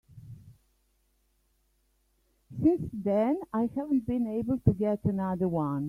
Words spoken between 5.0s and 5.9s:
another one.